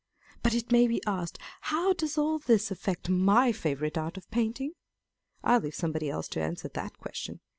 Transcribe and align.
But 0.41 0.55
it 0.55 0.71
may 0.71 0.87
be 0.87 0.99
asked, 1.05 1.37
How 1.69 1.93
does 1.93 2.17
all 2.17 2.39
this 2.39 2.71
affect 2.71 3.07
my 3.07 3.51
favourite 3.51 3.99
art 3.99 4.17
of 4.17 4.31
painting? 4.31 4.73
I 5.43 5.59
leave 5.59 5.75
some 5.75 5.91
body 5.91 6.09
else 6.09 6.27
to 6.29 6.41
answer 6.41 6.69
that 6.69 6.97
question. 6.97 7.39